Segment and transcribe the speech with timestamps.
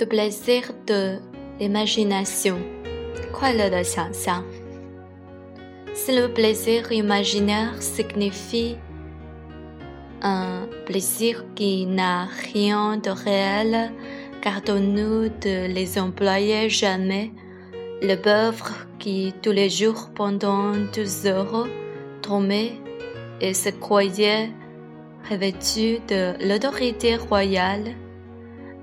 [0.00, 1.18] de plaisir de
[1.58, 2.58] l'imagination,
[5.92, 8.76] Si le plaisir imaginaire signifie
[10.22, 13.92] un plaisir qui n'a rien de réel,
[14.42, 17.30] gardons-nous de les employer jamais.
[18.00, 21.66] Le pauvre qui tous les jours pendant deux heures
[22.22, 22.72] tombait
[23.42, 24.50] et se croyait
[25.30, 27.94] revêtu de l'autorité royale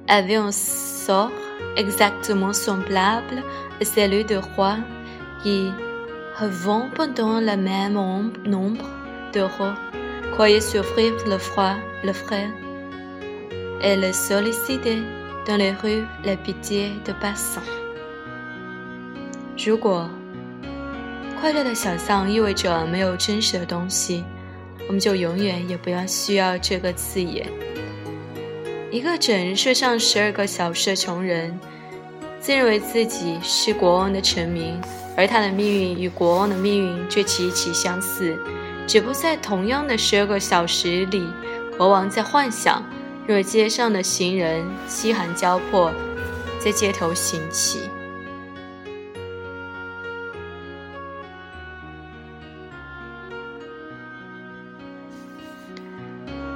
[0.08, 1.30] avait un sort
[1.76, 3.42] exactement semblable
[3.80, 4.76] à celui de roi
[5.42, 5.72] qui
[6.38, 7.94] revend pendant le même
[8.44, 8.84] nombre
[9.32, 9.74] d'euros,
[10.32, 11.74] croyait souffrir le froid,
[12.04, 12.48] le frais,
[13.80, 15.02] et le solliciter
[15.46, 17.62] dans les rues la pitié de passants.
[19.56, 20.08] 如果
[21.40, 24.24] 快乐的想象意味着没有真实的东西，
[24.86, 27.48] 我们就永远也不要需要这个字眼。
[28.97, 31.55] 一个整日睡上十二个小时的穷人，
[32.39, 34.73] 自认为自己是国王的臣民，
[35.15, 38.35] 而他的命运与国王的命运却极其相似。
[38.87, 41.23] 只不过在同样的十二个小时里，
[41.77, 42.83] 国王在幻想，
[43.27, 45.91] 若街上的行人饥寒交迫，
[46.59, 47.81] 在街头行乞。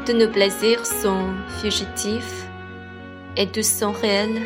[0.05, 2.47] Tous nos plaisirs sont fugitifs
[3.37, 4.43] et tous sont réels.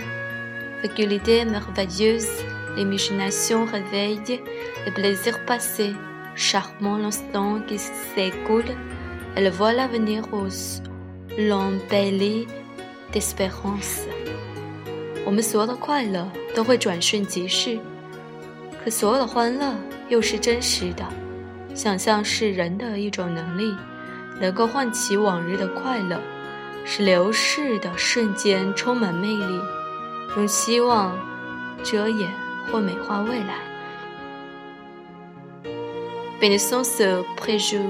[0.82, 2.28] Faculté merveilleuse,
[2.76, 4.40] l'imagination réveille
[4.86, 5.94] le plaisir passé,
[6.34, 8.74] charmant l'instant qui s'écoule,
[9.36, 10.82] elle voit l'avenir rose,
[11.36, 12.46] l'embellit
[13.12, 14.06] d'espérance.
[15.26, 17.78] 我们所有的快乐都会转瞬即逝，
[18.82, 19.74] 可所有的欢乐
[20.08, 21.06] 又是真实的。
[21.74, 23.74] 想象是人的一种能力。
[24.40, 26.20] 能够唤起往日的快乐，
[26.84, 29.60] 使流逝的瞬间充满魅力，
[30.36, 31.16] 用希望
[31.82, 32.30] 遮掩
[32.70, 33.56] 或美化未来。
[36.40, 37.84] Bénissons ce préjugé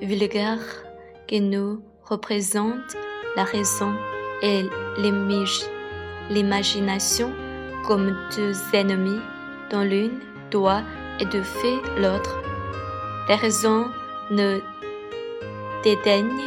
[0.00, 0.60] vulgaire
[1.26, 2.96] qui nous représente
[3.34, 3.94] la raison
[4.42, 4.68] et
[6.28, 7.32] l'imagination
[7.86, 9.20] comme deux ennemis
[9.70, 10.82] dont l'une doit
[11.18, 12.42] étouffer l'autre.
[13.29, 13.85] la raison
[14.29, 14.59] ne
[15.83, 16.41] dédaigne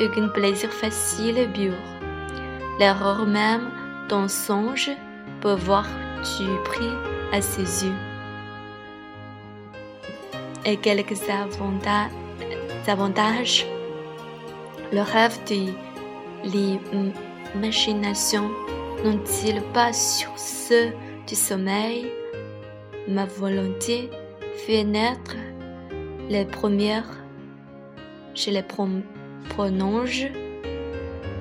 [0.00, 1.74] aucun plaisir facile et pur.
[2.78, 3.70] L'erreur même
[4.08, 4.90] d'un songe
[5.40, 5.86] peut voir
[6.38, 6.90] du prix
[7.32, 7.94] à ses yeux.
[10.64, 11.20] Et quelques
[12.88, 13.66] avantages,
[14.92, 15.72] le rêve de
[17.54, 18.50] l'imagination
[19.04, 20.92] n'ont-ils pas sur ceux
[21.26, 22.10] du sommeil?
[23.06, 24.08] Ma volonté
[24.66, 25.36] fait naître
[26.28, 27.10] les premières,
[28.34, 30.22] je les prononce,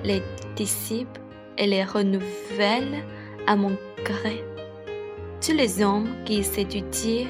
[0.04, 0.22] les
[0.56, 1.22] disciples
[1.58, 3.04] et les renouvelle
[3.48, 4.44] à mon gré.
[5.42, 7.28] Tous les hommes qui s'étudient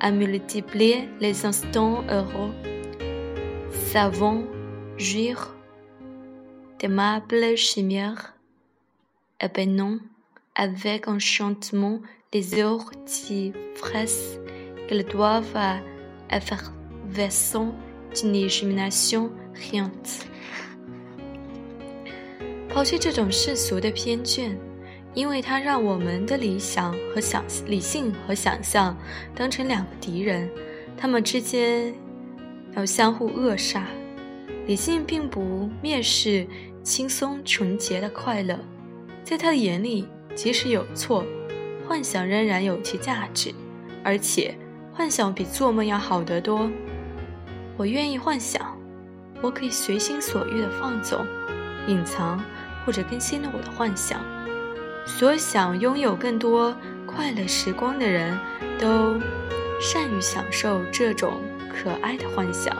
[0.00, 2.54] à multiplier les instants heureux,
[3.70, 4.46] savons
[4.96, 5.54] jouir
[6.78, 8.34] d'aimables chimères,
[9.40, 9.98] et non
[10.54, 12.00] avec enchantement
[12.32, 14.38] les heures d'ivresse
[14.88, 15.78] qu'ils doivent à
[16.30, 17.72] effervescent
[18.14, 20.22] d'une imagination riante。
[22.68, 24.56] 抛弃这种世俗的偏见，
[25.14, 28.96] 因为它让我们的理想和想理性和想象
[29.34, 30.48] 当成两个敌人，
[30.96, 31.94] 他们之间
[32.76, 33.86] 要相互扼杀。
[34.66, 36.46] 理性并不蔑视
[36.82, 38.58] 轻松纯洁的快乐，
[39.24, 41.24] 在他的眼里，即使有错，
[41.86, 43.52] 幻想仍然有其价值，
[44.04, 44.54] 而且。
[44.98, 46.68] 幻想比做梦要好得多。
[47.76, 48.76] 我愿意幻想，
[49.40, 51.24] 我可以随心所欲地放纵、
[51.86, 52.42] 隐藏
[52.84, 54.20] 或者更新了我的幻想。
[55.06, 56.76] 所有想拥有更多
[57.06, 58.36] 快乐时光的人
[58.76, 59.14] 都
[59.80, 61.40] 善于享受这种
[61.72, 62.76] 可爱的幻想，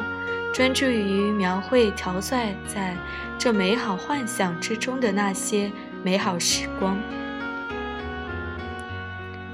[0.52, 2.96] 专注于描绘调在在
[3.38, 5.70] 这美好幻想之中的那些
[6.02, 6.98] 美好时光。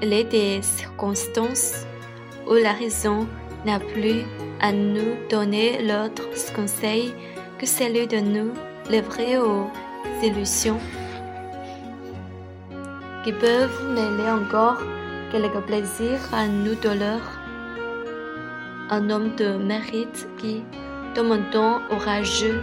[0.00, 1.82] Les circonstances
[2.48, 3.26] où la raison
[3.64, 4.22] n'a plus
[4.60, 7.14] à nous donner l'autre conseil
[7.58, 8.52] que celui de nous
[8.90, 9.66] livrer aux
[10.22, 10.80] illusions
[13.24, 14.82] qui peuvent mêler encore
[15.32, 17.40] quelques plaisirs à nos douleurs.
[18.90, 20.62] Un homme de mérite qui,
[21.16, 22.60] demandant orageux,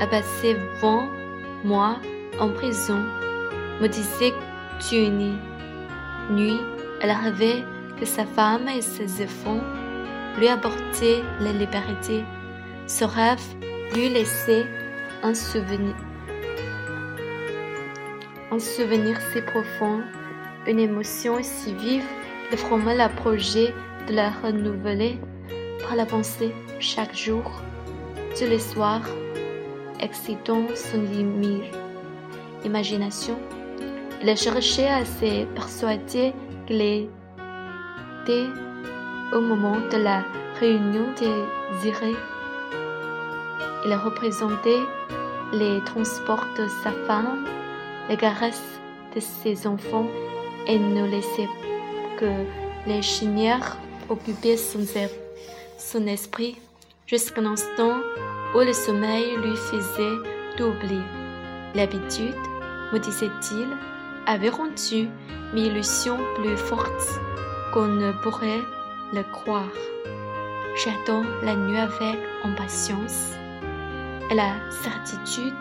[0.00, 1.08] a passé vingt
[1.62, 1.96] mois
[2.40, 3.04] en prison,
[3.82, 4.32] me disait
[4.80, 5.36] qu'une
[6.30, 6.60] nuit,
[7.02, 7.64] elle avait
[7.98, 9.60] que sa femme et ses enfants
[10.38, 12.24] lui apportaient la liberté.
[12.86, 13.42] Ce rêve
[13.94, 14.66] lui laissait
[15.22, 15.94] un souvenir,
[18.50, 20.00] un souvenir si profond,
[20.66, 22.06] une émotion si vive
[22.50, 23.74] de former le projet
[24.06, 25.18] de la renouveler
[25.82, 27.44] par la pensée chaque jour,
[28.36, 29.08] tous les soirs,
[30.00, 31.04] excitant son
[32.64, 33.38] imagination.
[34.22, 36.32] Il a cherché à se persuader
[36.66, 37.08] qu'il
[39.32, 40.22] au moment de la
[40.60, 42.16] réunion désirée.
[43.86, 44.76] Il a représenté
[45.52, 47.46] les transports de sa femme,
[48.10, 48.80] les caresses
[49.14, 50.06] de ses enfants
[50.66, 51.48] et ne laissait
[52.18, 52.30] que
[52.86, 53.78] les chimères
[54.10, 56.58] occuper son, esprit
[57.06, 57.96] jusqu'à l'instant
[58.54, 60.18] où le sommeil lui faisait
[60.58, 61.00] d'oublier.
[61.74, 62.36] L'habitude,
[62.92, 63.68] me disait-il,
[64.26, 65.08] avait rendu
[65.54, 67.20] mes illusions plus fortes
[67.73, 68.63] qu'on ne pourrait
[69.13, 69.75] le croire.
[70.75, 73.31] J'attends la nuit avec impatience
[74.29, 74.53] et la
[74.83, 75.53] certitude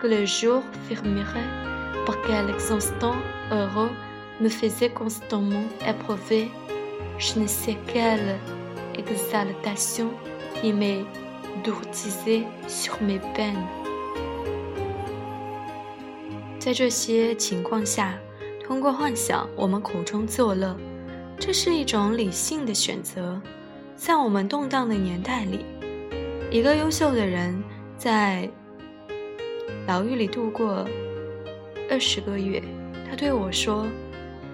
[0.00, 1.50] que le jour fermerait
[2.04, 3.16] pour quelques instants
[3.50, 3.90] heureux
[4.40, 6.50] me faisait constamment éprouver
[7.18, 8.38] je ne sais quelle
[8.96, 10.10] exaltation
[10.60, 11.04] qui m'est
[11.64, 13.66] dourtisée sur mes peines.
[16.58, 18.18] 在这些情况下，
[18.62, 20.76] 通过幻想，我们苦中作乐，
[21.39, 23.41] 这是一种理性的选择。
[23.95, 25.65] 在我们动荡的年代里，
[26.49, 27.63] 一个优秀的人
[27.97, 28.49] 在
[29.87, 30.87] 牢狱里度过
[31.89, 32.61] 二十个月。
[33.09, 33.87] 他对我说：“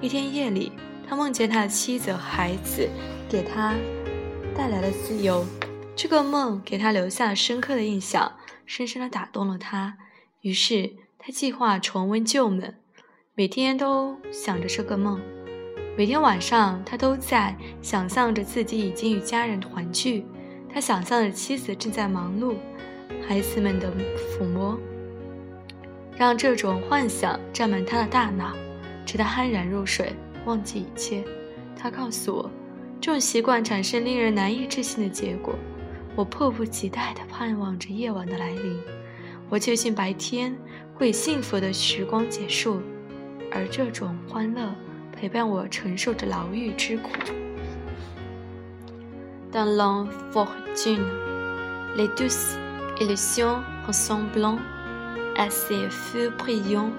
[0.01, 0.71] 一天夜里，
[1.07, 2.89] 他梦见他的妻子和孩子
[3.29, 3.75] 给他
[4.55, 5.45] 带来了自由。
[5.95, 9.97] 这个梦给他留下了深刻的印象，深深的打动了他。
[10.41, 10.93] 于是。”
[11.23, 12.73] 他计划重温旧梦，
[13.35, 15.21] 每天都想着这个梦。
[15.97, 20.25] 每天晚上，他都在想象着自己已经与家人团聚。
[20.73, 22.55] 他想象着妻子正在忙碌，
[23.27, 24.79] 孩子们的抚摸，
[26.15, 28.55] 让这种幻想占满他的大脑，
[29.05, 30.13] 直到酣然入睡，
[30.45, 31.23] 忘记一切。
[31.77, 32.49] 他告诉我，
[33.01, 35.55] 这种习惯产生令人难以置信的结果。
[36.15, 38.79] 我迫不及待地盼望着夜晚的来临。
[39.49, 40.55] 我确信白天。
[40.93, 42.79] 会幸福的时光结束，
[43.51, 44.71] 而这种欢乐
[45.20, 47.10] 陪伴我承受着牢狱之苦。
[49.52, 51.04] Dans l'infortune,
[51.96, 52.56] les douces
[53.00, 54.58] illusions ressemblant
[55.36, 56.92] à ces feux brillants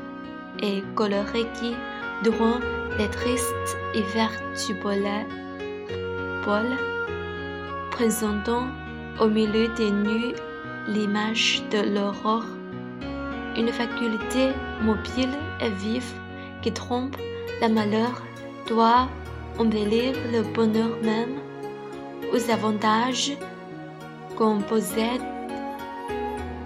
[0.61, 1.75] et colorés qui,
[2.23, 2.59] durant
[2.97, 4.31] les tristes hivers
[4.67, 4.73] du
[6.43, 6.77] pôle,
[7.91, 8.67] présentant
[9.19, 10.33] au milieu des nuits
[10.87, 12.45] l'image de l'aurore
[13.57, 16.13] une faculté mobile et vive
[16.61, 17.17] qui trompe
[17.60, 18.22] le malheur
[18.66, 19.08] doit
[19.58, 21.38] embellir le bonheur même
[22.32, 23.32] aux avantages
[24.36, 25.20] qu'on possède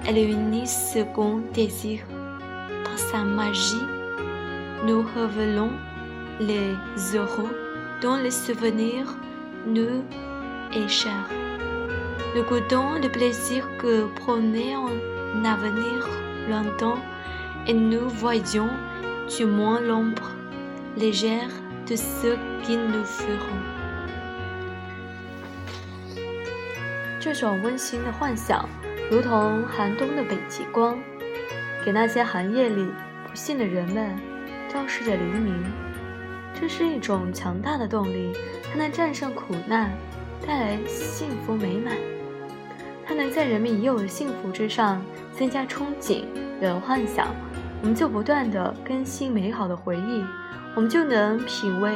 [0.09, 2.00] et unit second désir.
[2.85, 3.87] Par sa magie,
[4.87, 5.73] nous révélons
[6.41, 7.56] les heureux
[8.03, 9.17] dont le souvenir
[9.67, 10.05] nous
[10.75, 11.29] est cher.
[12.35, 16.06] Nous goûtons le plaisir que promet un avenir
[16.49, 16.99] longtemps
[17.67, 18.69] et nous voyons
[19.37, 20.31] du moins l'ombre
[20.96, 21.50] légère
[21.87, 23.60] de ce qui nous feront。
[27.20, 28.66] 这种温馨的幻想，
[29.11, 30.99] 如同寒冬的北极光，
[31.85, 32.87] 给那些寒夜里
[33.28, 34.16] 不幸的人们
[34.73, 35.54] 昭示着黎明。
[36.59, 38.32] 这是一种强大的动力，
[38.73, 39.90] 它能战胜苦难，
[40.47, 41.94] 带来幸福美满。
[43.04, 45.04] 它能在人们已有的幸福之上
[45.37, 46.25] 增加憧憬，
[46.62, 47.28] 有了幻想，
[47.82, 50.25] 我们就不断的更新美好的回忆，
[50.75, 51.91] 我们就能品味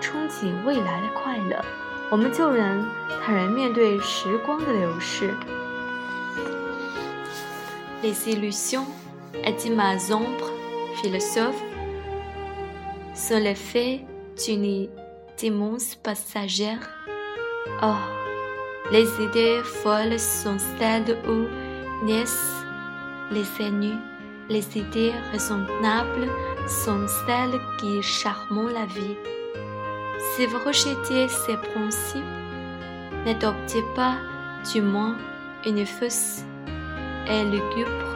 [0.00, 1.64] 憧憬未来的快乐，
[2.10, 2.86] 我们就能
[3.24, 5.34] 坦然面对时光的流逝。
[8.02, 8.86] Les illusions,
[9.32, 10.50] dit ma ombre
[11.02, 11.60] philosophe,
[13.14, 14.00] sont l'effet
[14.36, 14.88] d'une
[15.42, 16.78] immense passagère.
[17.82, 17.96] Oh.
[18.92, 21.48] Les idées folles sont celles où
[22.04, 22.64] naissent
[23.32, 23.98] les ennuis.
[24.48, 26.28] Les idées raisonnables
[26.67, 29.15] sont celles qui charment la vie?
[30.35, 32.23] Si vous rejetez ces principes,
[33.25, 34.17] n'adoptez pas
[34.71, 35.17] du moins
[35.65, 36.43] une fausse
[37.27, 38.15] et lugubre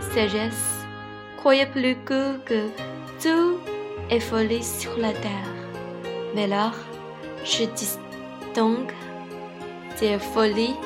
[0.00, 0.84] sagesse.
[1.38, 2.68] Croyez plus que, que
[3.22, 3.58] tout
[4.10, 5.52] est folie sur la terre.
[6.34, 6.74] Mais alors,
[7.44, 8.92] je distingue
[10.00, 10.76] des folies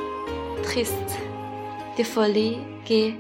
[0.63, 1.19] tristes,
[1.97, 3.17] des folies gaies,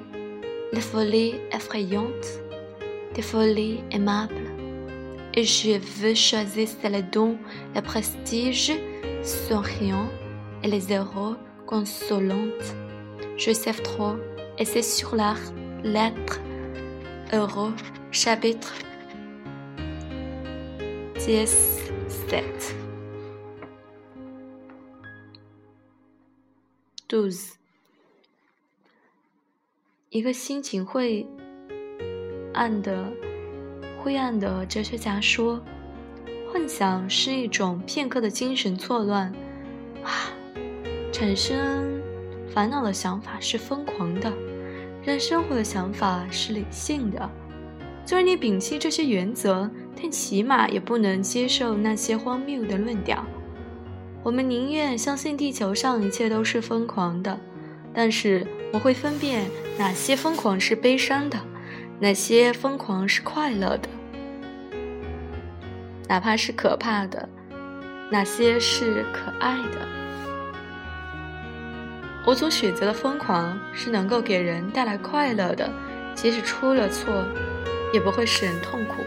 [0.72, 2.40] des folies effrayantes,
[3.19, 4.51] des folies aimables.
[5.33, 7.37] Et je veux choisir celles dont
[7.73, 8.73] le prestige
[9.23, 10.09] souriant
[10.63, 12.75] et les héros consolantes.
[13.37, 14.15] Je sais trop,
[14.57, 15.51] et c'est sur l'art
[15.83, 16.39] l'être
[17.33, 17.73] heureux
[18.11, 18.73] chapitre
[21.19, 22.75] dix-sept
[27.09, 27.55] douze
[30.11, 31.27] 一个心情会
[32.60, 33.10] 暗的
[33.98, 35.58] 灰暗的哲学家说
[36.52, 39.32] ：“幻想是一种片刻的精神错乱。”
[40.04, 40.28] 啊，
[41.10, 41.98] 产生
[42.52, 44.30] 烦恼的想法是疯狂的，
[45.02, 47.30] 人生活的想法是理性的。
[48.04, 53.24] 虽然你摒弃这些原则，但起码也不能接受那些荒谬的论调。
[54.22, 57.40] 我们宁愿相信地球上一切都是疯狂的，
[57.94, 59.46] 但是我会分辨
[59.78, 61.38] 哪些疯狂是悲伤的，
[62.00, 63.88] 哪些疯狂是快乐的，
[66.08, 67.28] 哪怕是可怕的，
[68.10, 69.86] 哪些是可爱的。
[72.26, 75.70] 我所选择的疯狂是能够给人带来快乐的，
[76.14, 77.24] 即使出了错。
[77.92, 79.02] 也不会使人痛苦。